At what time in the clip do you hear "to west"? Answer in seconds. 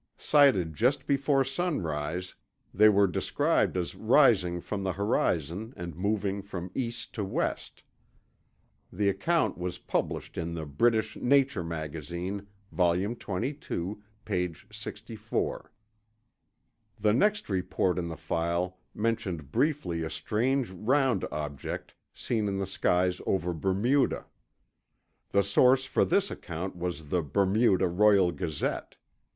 7.13-7.83